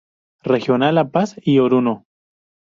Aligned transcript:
Regional 0.41 0.95
La 0.95 1.11
Paz 1.11 1.35
y 1.43 1.59
Oruro. 1.59 2.07